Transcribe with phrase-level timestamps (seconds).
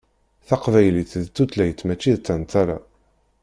[0.47, 2.77] Taqbaylit d tutlayt mačči d tantala.